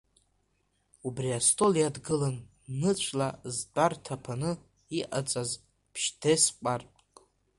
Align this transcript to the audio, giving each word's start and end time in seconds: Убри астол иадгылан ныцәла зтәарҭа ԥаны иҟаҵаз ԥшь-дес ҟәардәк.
Убри 1.07 1.29
астол 1.39 1.73
иадгылан 1.77 2.37
ныцәла 2.79 3.29
зтәарҭа 3.55 4.15
ԥаны 4.23 4.51
иҟаҵаз 4.99 5.51
ԥшь-дес 5.93 6.43
ҟәардәк. 6.59 7.15